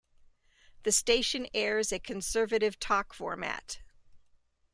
[0.81, 3.81] The station airs a Conservative Talk format.